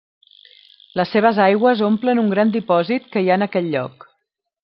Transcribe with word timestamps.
Les 0.99 1.11
seves 1.15 1.41
aigües 1.45 1.83
omplen 1.89 2.21
un 2.23 2.33
gran 2.33 2.55
dipòsit 2.57 3.07
que 3.17 3.25
hi 3.27 3.31
ha 3.33 3.39
en 3.41 3.47
aquell 3.49 3.69
lloc. 3.77 4.09